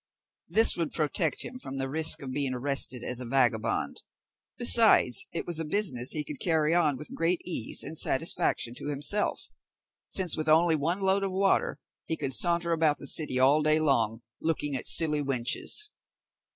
This 0.49 0.75
would 0.77 0.93
protect 0.93 1.43
him 1.43 1.59
from 1.59 1.75
the 1.77 1.87
risk 1.87 2.23
of 2.23 2.31
being 2.31 2.55
arrested 2.55 3.03
as 3.03 3.19
a 3.19 3.25
vagabond; 3.25 4.01
besides, 4.57 5.27
it 5.31 5.45
was 5.45 5.59
a 5.59 5.63
business 5.63 6.09
he 6.09 6.23
could 6.23 6.39
carry 6.39 6.73
on 6.73 6.97
with 6.97 7.13
great 7.13 7.39
ease 7.45 7.83
and 7.83 7.95
satisfaction 7.99 8.73
to 8.77 8.87
himself, 8.89 9.47
since 10.07 10.35
with 10.35 10.49
only 10.49 10.75
one 10.75 11.01
load 11.01 11.21
of 11.21 11.31
water, 11.31 11.77
he 12.07 12.17
could 12.17 12.33
saunter 12.33 12.71
about 12.71 12.97
the 12.97 13.05
city 13.05 13.37
all 13.37 13.61
day 13.61 13.79
long, 13.79 14.23
looking 14.41 14.75
at 14.75 14.87
silly 14.87 15.21
wenches. 15.21 15.91